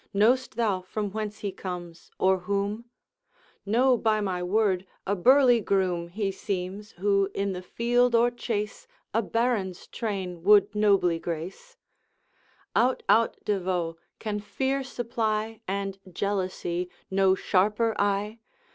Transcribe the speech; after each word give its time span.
Know'st 0.15 0.55
thou 0.55 0.81
from 0.81 1.11
whence 1.11 1.41
he 1.45 1.51
comes, 1.51 2.09
or 2.17 2.39
whom?' 2.39 2.85
'No, 3.67 3.95
by 3.95 4.19
my 4.19 4.41
word; 4.41 4.87
a 5.05 5.15
burly 5.15 5.61
groom 5.61 6.07
He 6.07 6.31
seems, 6.31 6.93
who 6.93 7.29
in 7.35 7.53
the 7.53 7.61
field 7.61 8.15
or 8.15 8.31
chase 8.31 8.87
A 9.13 9.21
baron's 9.21 9.85
train 9.85 10.41
would 10.41 10.73
nobly 10.73 11.19
grace' 11.19 11.77
'Out, 12.75 13.03
out, 13.09 13.37
De 13.45 13.59
Vaux! 13.59 13.99
can 14.17 14.39
fear 14.39 14.83
supply, 14.83 15.59
And 15.67 15.99
jealousy, 16.11 16.89
no 17.11 17.35
sharper 17.35 17.93
eye? 17.99 18.39